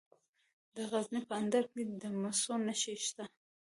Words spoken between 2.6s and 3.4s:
نښې شته.